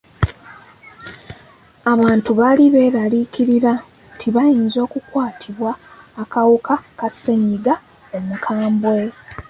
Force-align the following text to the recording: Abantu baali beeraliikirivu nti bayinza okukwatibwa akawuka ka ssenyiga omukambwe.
Abantu 1.93 2.29
baali 2.39 2.63
beeraliikirivu 2.73 3.73
nti 4.13 4.27
bayinza 4.35 4.77
okukwatibwa 4.85 5.71
akawuka 6.23 6.75
ka 6.99 7.07
ssenyiga 7.13 7.73
omukambwe. 8.17 8.99